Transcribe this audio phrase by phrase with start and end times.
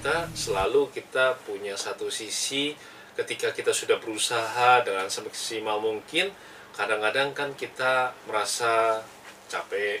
[0.00, 2.72] kita selalu kita punya satu sisi
[3.20, 6.32] ketika kita sudah berusaha dengan semaksimal mungkin
[6.72, 9.04] kadang-kadang kan kita merasa
[9.44, 10.00] capek,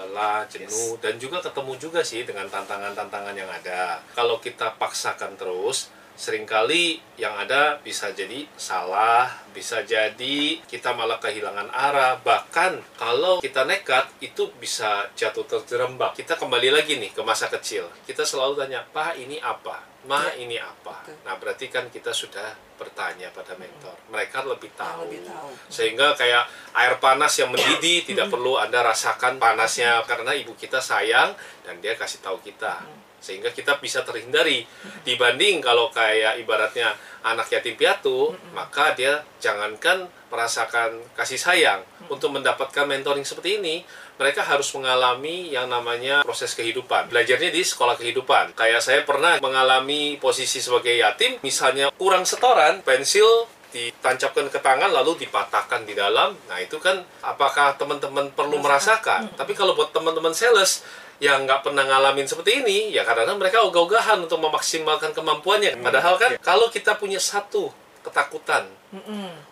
[0.00, 4.00] lelah, jenuh dan juga ketemu juga sih dengan tantangan-tantangan yang ada.
[4.16, 11.18] Kalau kita paksakan terus, sering kali yang ada bisa jadi salah, bisa jadi kita malah
[11.18, 12.18] kehilangan arah.
[12.22, 16.14] Bahkan kalau kita nekat itu bisa jatuh terjerembab.
[16.14, 17.86] Kita kembali lagi nih ke masa kecil.
[18.06, 20.36] Kita selalu tanya, "Pak, ini apa?" Ma Ya.
[20.36, 21.00] ini apa?
[21.00, 21.16] Betul.
[21.24, 23.96] Nah berarti kan kita sudah bertanya pada mentor.
[24.12, 25.08] Mereka lebih tahu.
[25.08, 25.48] lebih tahu.
[25.72, 26.44] Sehingga kayak
[26.76, 31.32] air panas yang mendidih tidak perlu Anda rasakan panasnya karena ibu kita sayang
[31.64, 32.84] dan dia kasih tahu kita.
[33.24, 34.68] Sehingga kita bisa terhindari
[35.08, 36.92] dibanding kalau kayak ibaratnya
[37.24, 41.80] anak yatim piatu, maka dia jangankan merasakan kasih sayang
[42.12, 43.80] untuk mendapatkan mentoring seperti ini,
[44.20, 47.08] mereka harus mengalami yang namanya proses kehidupan.
[47.08, 48.52] Belajarnya di sekolah kehidupan.
[48.52, 55.26] Kayak saya pernah mengalami posisi sebagai yatim, misalnya kurang setoran, pensil ditancapkan ke tangan lalu
[55.26, 56.38] dipatahkan di dalam.
[56.46, 59.34] Nah, itu kan apakah teman-teman perlu merasakan?
[59.34, 60.86] Tapi kalau buat teman-teman sales
[61.18, 65.82] yang nggak pernah ngalamin seperti ini, ya kadang-kadang mereka ogah-ogahan untuk memaksimalkan kemampuannya.
[65.82, 67.74] Padahal kan kalau kita punya satu
[68.06, 68.70] ketakutan,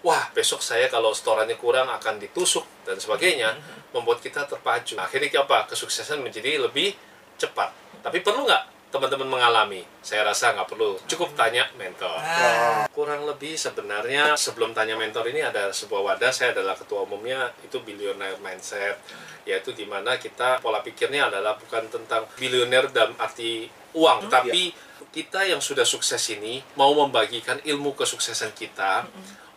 [0.06, 3.58] wah besok saya kalau setorannya kurang akan ditusuk dan sebagainya,
[3.90, 4.94] membuat kita terpacu.
[5.02, 5.66] Akhirnya apa?
[5.66, 6.94] Kesuksesan menjadi lebih
[7.38, 7.74] cepat.
[8.02, 9.82] Tapi perlu nggak teman-teman mengalami?
[10.04, 11.00] Saya rasa nggak perlu.
[11.08, 12.20] Cukup tanya mentor.
[12.20, 17.48] Ah, Kurang lebih sebenarnya sebelum tanya mentor ini ada sebuah wadah, saya adalah ketua umumnya,
[17.64, 19.00] itu billionaire mindset.
[19.48, 24.70] Yaitu di mana kita pola pikirnya adalah bukan tentang bilioner dalam arti uang, tapi
[25.12, 29.08] kita yang sudah sukses ini mau membagikan ilmu kesuksesan kita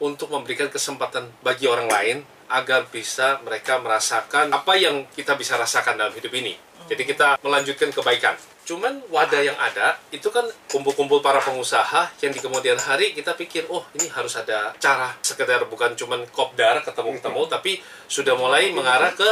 [0.03, 2.17] untuk memberikan kesempatan bagi orang lain
[2.51, 6.53] agar bisa mereka merasakan apa yang kita bisa rasakan dalam hidup ini.
[6.85, 8.35] Jadi kita melanjutkan kebaikan.
[8.65, 10.41] Cuman wadah yang ada itu kan
[10.73, 15.13] kumpul-kumpul para pengusaha yang di kemudian hari kita pikir, oh ini harus ada cara.
[15.21, 17.77] Sekedar bukan cuman kopdar ketemu-ketemu, tapi
[18.09, 19.29] sudah mulai mengarah ke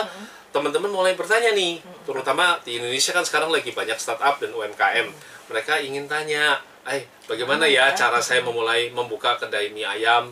[0.54, 5.10] teman-teman mulai bertanya nih, terutama di Indonesia kan sekarang lagi banyak startup dan UMKM.
[5.50, 10.30] Mereka ingin tanya, eh bagaimana ya cara saya memulai membuka kedai mie ayam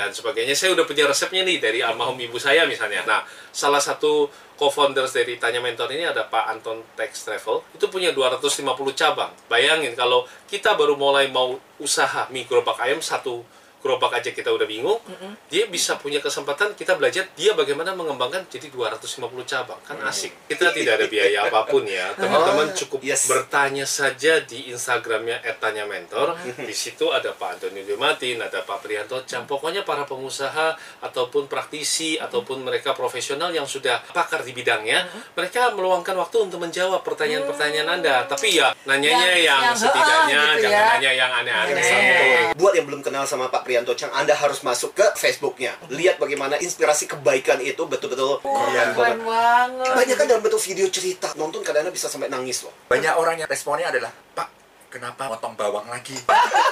[0.00, 0.56] dan sebagainya.
[0.56, 3.04] Saya udah punya resepnya nih dari almarhum ibu saya misalnya.
[3.04, 3.20] Nah,
[3.52, 7.60] salah satu co-founders dari Tanya Mentor ini ada Pak Anton Tex Travel.
[7.76, 8.64] Itu punya 250
[8.96, 9.32] cabang.
[9.52, 13.44] Bayangin kalau kita baru mulai mau usaha mie gerobak ayam satu
[13.80, 15.00] gerobak aja kita udah bingung,
[15.48, 19.80] dia bisa punya kesempatan kita belajar dia bagaimana mengembangkan jadi 250 cabang.
[19.82, 20.36] Kan asik.
[20.46, 22.12] Kita tidak ada biaya apa pun ya.
[22.14, 23.26] Teman-teman cukup yes.
[23.26, 26.36] bertanya saja di Instagramnya @tanya mentor.
[26.60, 29.48] Di situ ada Pak Antoni Dimatin, ada Pak Prianto Cam.
[29.48, 36.14] Pokoknya para pengusaha ataupun praktisi ataupun mereka profesional yang sudah pakar di bidangnya, mereka meluangkan
[36.20, 38.28] waktu untuk menjawab pertanyaan-pertanyaan Anda.
[38.28, 40.90] Tapi ya nanyanya Yang- yang, yang setidaknya gitu jangan ya.
[40.92, 42.52] nanya yang aneh-aneh.
[42.60, 45.78] Buat yang belum kenal sama Pak Prianto Chang, Anda harus masuk ke Facebooknya.
[45.94, 49.22] Lihat bagaimana inspirasi kebaikan itu betul-betul keren banget.
[49.22, 49.94] banget.
[49.94, 51.30] Banyak kan dalam bentuk video cerita.
[51.38, 52.74] Nonton kadang-kadang bisa sampai nangis loh.
[52.90, 54.48] Banyak orang yang responnya adalah, Pak,
[54.90, 56.18] kenapa potong bawang lagi?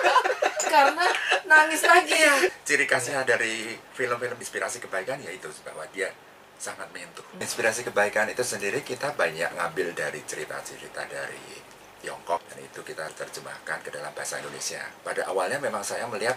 [0.74, 1.06] Karena
[1.46, 2.18] nangis lagi.
[2.66, 6.10] Ciri khasnya dari film-film inspirasi kebaikan yaitu bahwa dia
[6.58, 7.22] sangat menyentuh.
[7.38, 11.62] Inspirasi kebaikan itu sendiri kita banyak ngambil dari cerita-cerita dari
[12.02, 14.82] Tiongkok dan itu kita terjemahkan ke dalam bahasa Indonesia.
[15.06, 16.34] Pada awalnya memang saya melihat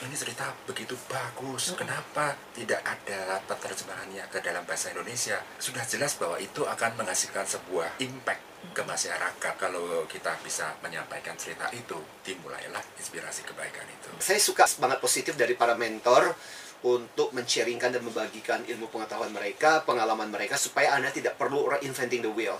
[0.00, 5.36] ini cerita begitu bagus, kenapa tidak ada penerjemahannya ke dalam bahasa Indonesia?
[5.60, 8.40] Sudah jelas bahwa itu akan menghasilkan sebuah impact
[8.72, 9.54] ke masyarakat.
[9.60, 14.08] Kalau kita bisa menyampaikan cerita itu dimulailah inspirasi kebaikan itu.
[14.24, 16.32] Saya suka banget positif dari para mentor
[16.80, 22.32] untuk men-sharingkan dan membagikan ilmu pengetahuan mereka, pengalaman mereka supaya Anda tidak perlu reinventing the
[22.32, 22.56] wheel.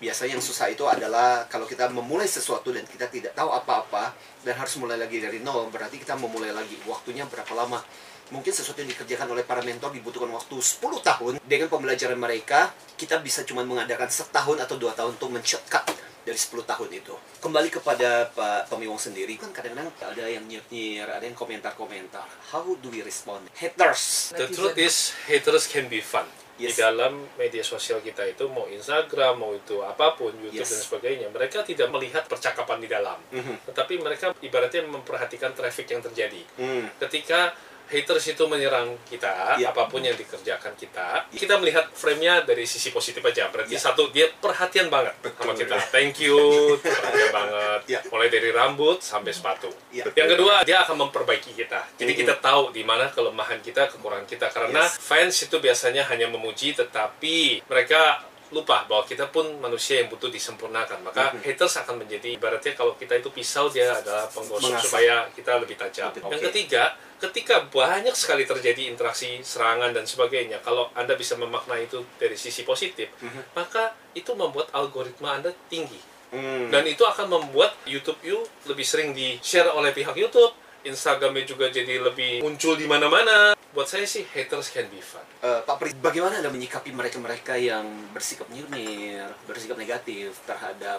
[0.00, 4.56] Biasanya yang susah itu adalah kalau kita memulai sesuatu dan kita tidak tahu apa-apa dan
[4.56, 6.80] harus mulai lagi dari nol, berarti kita memulai lagi.
[6.88, 7.84] Waktunya berapa lama?
[8.32, 11.32] Mungkin sesuatu yang dikerjakan oleh para mentor dibutuhkan waktu 10 tahun.
[11.44, 16.62] Dengan pembelajaran mereka, kita bisa cuma mengadakan setahun atau dua tahun untuk men-shortcut dari 10
[16.66, 17.14] tahun itu.
[17.40, 22.28] Kembali kepada Pak Tommy Wong sendiri, kan kadang-kadang ada yang nyir-nyir, ada yang komentar-komentar.
[22.52, 23.48] How do we respond?
[23.56, 24.34] Haters!
[24.36, 26.28] The truth is, haters can be fun.
[26.60, 26.76] Yes.
[26.76, 30.76] Di dalam media sosial kita itu, mau Instagram, mau itu apa pun, YouTube Yes.
[30.76, 33.16] dan sebagainya, mereka tidak melihat percakapan di dalam.
[33.32, 33.64] Mhm.
[33.72, 36.44] Tetapi mereka ibaratnya memperhatikan traffic yang terjadi.
[36.60, 36.84] Hmm.
[37.00, 37.56] Ketika
[37.90, 39.74] haters itu menyerang kita, Iya.
[39.74, 43.50] apa pun yang dikerjakan kita, kita melihat frame-nya dari sisi positif aja.
[43.50, 43.82] Berarti Iya.
[43.82, 45.66] satu, dia perhatian banget sama Betul.
[45.66, 45.76] kita.
[45.90, 46.38] Thank you,
[46.78, 47.80] perhatian banget.
[47.86, 48.00] Iya.
[48.06, 49.66] Mulai dari rambut sampai sepatu.
[49.90, 50.06] Iya.
[50.14, 51.82] Yang kedua, dia akan memperbaiki kita.
[51.98, 52.20] Jadi Mhm.
[52.22, 54.46] kita tahu di mana kelemahan kita, kekurangan kita.
[54.48, 54.96] Karena Yes.
[54.96, 61.06] fans itu biasanya hanya memuji, tetapi mereka lupa bahwa kita pun manusia yang butuh disempurnakan.
[61.06, 61.46] Maka Mhm.
[61.46, 66.10] haters akan menjadi ibaratnya kalau kita itu pisau dia adalah penggosok supaya kita lebih tajam.
[66.10, 66.34] Oke.
[66.34, 72.02] Yang ketiga, ketika banyak sekali terjadi interaksi serangan dan sebagainya, kalau Anda bisa memaknai itu
[72.18, 73.54] dari sisi positif, Mhm.
[73.54, 76.10] maka itu membuat algoritma Anda tinggi.
[76.30, 76.70] Hmm.
[76.70, 80.54] Dan itu akan membuat YouTube you lebih sering di-share oleh pihak YouTube,
[80.86, 83.52] Instagramnya juga jadi lebih muncul di mana-mana.
[83.70, 85.22] Buat saya sih haters can be fun.
[85.40, 90.98] Eh, Pak Pri, bagaimana Anda menyikapi mereka-mereka yang bersikap nyinir, bersikap negatif terhadap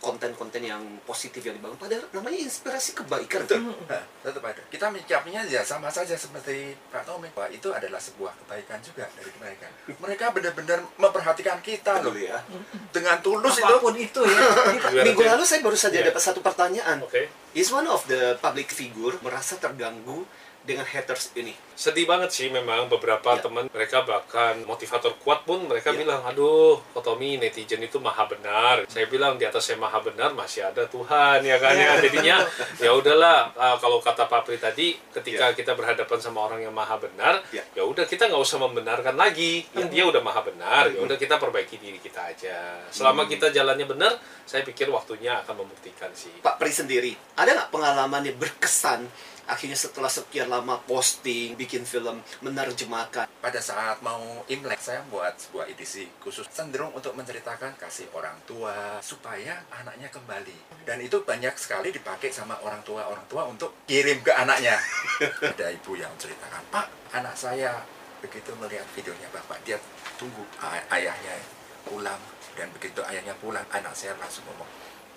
[0.00, 1.78] konten-konten yang positif yang dibangun?
[1.78, 3.46] Padahal namanya inspirasi kebaikan.
[3.86, 4.58] Nah, tetap ada.
[4.66, 7.30] Kita menyikapinya ya sama saja seperti Pak Tommy.
[7.30, 9.70] Bahwa itu adalah sebuah kebaikan juga dari mereka.
[9.86, 12.10] Mereka benar-benar memperhatikan kita loh.
[12.10, 12.42] Betul ya.
[12.90, 13.62] Dengan tulus itu.
[13.62, 14.40] apa pun itu ya
[14.74, 16.10] Gimana, Minggu lalu saya baru saja Iya.
[16.10, 17.06] dapat satu pertanyaan.
[17.06, 17.30] Oke.
[17.54, 20.26] Is one of the public figure merasa terganggu
[20.60, 21.56] dengan haters ini?
[21.72, 23.40] Sedih banget sih memang beberapa Ya.
[23.40, 26.04] teman mereka bahkan motivator kuat pun mereka Ya.
[26.04, 28.84] bilang aduh Kotomi netizen itu maha benar.
[28.84, 31.96] Saya bilang di atas saya maha benar masih ada Tuhan ya kan ya.
[31.98, 32.36] Jadinya
[32.84, 37.00] ya udahlah uh, kalau kata Pak Pri tadi ketika kita berhadapan sama orang yang maha
[37.00, 37.64] benar Ya.
[37.72, 41.40] ya udah kita nggak usah membenarkan lagi kan dia udah maha benar ya udah kita
[41.40, 42.84] perbaiki diri kita aja.
[42.92, 44.12] Selama kita jalannya benar
[44.44, 46.34] saya pikir waktunya akan membuktikan sih.
[46.38, 49.08] Pak Pri sendiri, ada nggak pengalaman yang berkesan
[49.50, 53.26] akhirnya setelah sekian lama posting, bikin film, menerjemahkan?
[53.42, 59.02] Pada saat mau Imlek, saya buat sebuah edisi khusus cenderung untuk menceritakan kasih orang tua
[59.02, 60.86] supaya anaknya kembali.
[60.86, 64.78] Dan itu banyak sekali dipakai sama orang tua-orang tua untuk kirim ke anaknya.
[65.50, 66.86] Ada ibu yang ceritakan, Pak,
[67.18, 67.82] anak saya
[68.22, 69.80] begitu melihat videonya Bapak, dia
[70.14, 71.34] tunggu ay- ayahnya
[71.82, 72.20] pulang.
[72.54, 74.68] Dan begitu ayahnya pulang, anak saya langsung ngomong,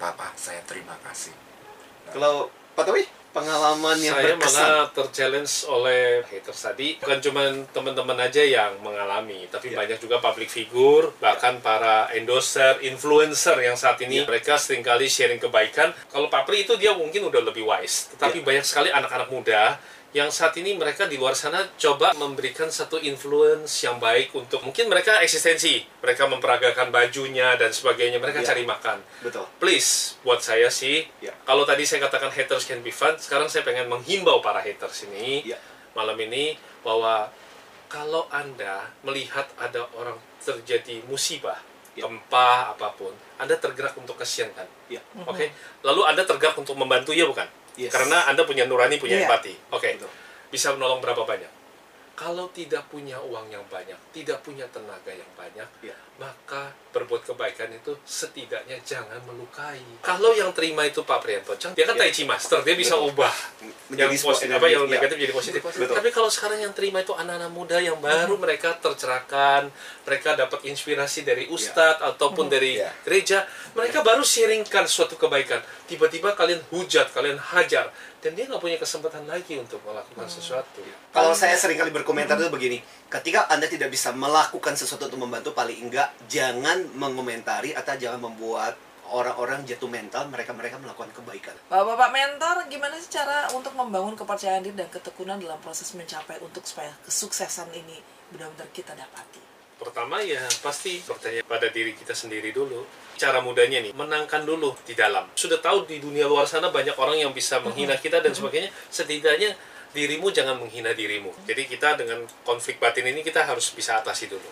[0.02, 1.36] Papa, saya terima kasih.
[2.10, 3.04] Kalau Pak Tawi,
[3.34, 4.62] pengalaman yang saya berkesan?
[4.62, 7.42] malah terchallenge oleh haters tadi bukan cuma
[7.74, 9.82] teman-teman aja yang mengalami tapi Ya.
[9.82, 14.26] banyak juga public figure bahkan para endorser influencer yang saat ini Ya.
[14.30, 18.40] mereka sering kali sharing kebaikan kalau Pak Pri itu dia mungkin udah lebih wise tetapi
[18.40, 18.46] Ya.
[18.46, 19.82] banyak sekali anak-anak muda
[20.14, 24.86] yang saat ini mereka di luar sana coba memberikan satu influence yang baik untuk mungkin
[24.86, 28.54] mereka eksistensi mereka memperagakan bajunya dan sebagainya mereka Ya.
[28.54, 29.50] cari makan Betul.
[29.58, 31.34] please buat saya sih Ya.
[31.50, 35.50] kalau tadi saya katakan haters can be fun sekarang saya pengen menghimbau para haters ini
[35.50, 35.58] Ya.
[35.98, 37.34] malam ini bahwa
[37.90, 41.58] kalau anda melihat ada orang terjadi musibah
[41.98, 42.06] Ya.
[42.06, 45.02] gempa apa pun anda tergerak untuk kasihan kan Ya.
[45.26, 45.50] oke
[45.82, 47.92] lalu anda tergerak untuk membantu ya bukan Yes.
[47.92, 49.26] karena anda punya nurani punya Iya.
[49.28, 50.12] empati oke Betul.
[50.54, 51.52] bisa menolong berapa banyak
[52.14, 55.98] kalau tidak punya uang yang banyak, tidak punya tenaga yang banyak, Ya.
[56.24, 59.82] Maka berbuat kebaikan itu setidaknya jangan melukai.
[60.00, 62.06] Kalau yang terima itu Pak Prianto, Cang, dia kan Ya.
[62.06, 63.10] Tai Chi Master, dia bisa Betul.
[63.12, 63.36] ubah
[63.90, 64.94] Menjadi yang positif, apa yang Ya.
[64.96, 65.60] negatif jadi positif.
[65.66, 65.90] Betul.
[65.90, 69.74] Tapi kalau sekarang yang terima itu anak-anak muda yang baru mereka tercerahkan,
[70.06, 72.94] mereka dapat inspirasi dari ustadz ataupun dari Ya.
[73.04, 73.44] gereja,
[73.74, 75.66] mereka baru sharingkan suatu kebaikan.
[75.90, 77.90] Tiba-tiba kalian hujat, kalian hajar,
[78.22, 80.80] dan dia nggak punya kesempatan lagi untuk melakukan sesuatu.
[81.10, 82.80] Kalau saya sering kali berkomentar itu begini,
[83.10, 88.76] ketika Anda tidak bisa melakukan sesuatu untuk membantu, paling enggak jangan mengomentari atau jangan membuat
[89.14, 91.54] orang-orang jatuh mental mereka-mereka melakukan kebaikan.
[91.68, 96.64] Bapak-bapak mentor, gimana sih cara untuk membangun kepercayaan diri dan ketekunan dalam proses mencapai untuk
[96.64, 98.00] supaya kesuksesan ini
[98.34, 99.44] benar-benar kita dapati?
[99.78, 102.88] Pertama ya pasti bertanya pada diri kita sendiri dulu.
[103.20, 105.28] Cara mudahnya nih, menangkan dulu di dalam.
[105.36, 108.72] Sudah tahu di dunia luar sana banyak orang yang bisa menghina kita dan sebagainya.
[108.90, 109.54] Setidaknya
[109.94, 111.30] dirimu jangan menghina dirimu.
[111.46, 114.50] Jadi kita dengan konflik batin ini kita harus bisa atasi dulu.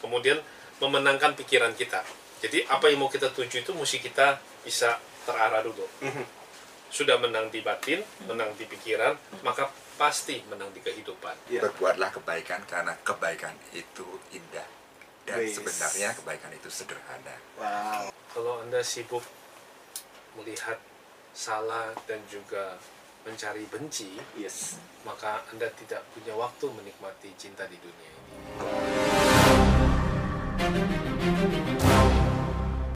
[0.00, 0.40] Kemudian
[0.78, 2.02] memenangkan pikiran kita.
[2.38, 4.94] Jadi apa yang mau kita tuju itu mesti kita bisa
[5.26, 5.84] terarah dulu.
[6.88, 9.68] Sudah menang di batin, menang di pikiran, maka
[9.98, 11.50] pasti menang di kehidupan.
[11.50, 11.60] Ya.
[11.66, 14.64] Berbuatlah kebaikan karena kebaikan itu indah.
[15.26, 15.58] Dan Wis.
[15.60, 17.36] sebenarnya kebaikan itu sederhana.
[17.60, 18.08] Wow.
[18.32, 19.20] kalau Anda sibuk
[20.38, 20.78] melihat
[21.34, 22.78] salah dan juga
[23.26, 24.78] mencari benci, Yes.
[25.04, 28.77] maka Anda tidak punya waktu menikmati cinta di dunia ini.